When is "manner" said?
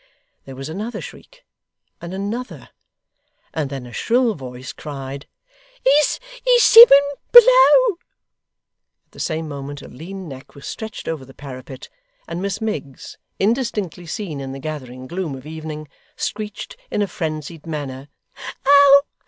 17.67-18.07